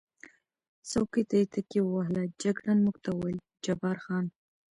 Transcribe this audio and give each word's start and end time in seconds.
څوکۍ 0.89 1.23
ته 1.29 1.35
یې 1.39 1.45
تکیه 1.53 1.81
ووهل، 1.83 2.17
جګړن 2.41 2.77
موږ 2.85 2.97
ته 3.03 3.09
وویل: 3.13 3.39
جبار 3.65 3.97
خان. 4.03 4.25